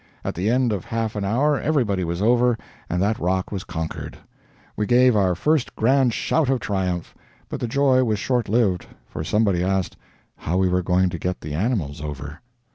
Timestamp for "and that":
2.89-3.19